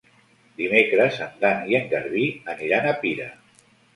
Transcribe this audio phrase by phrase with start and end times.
[0.61, 3.31] Dimecres en Dan i en Garbí aniran a Pira.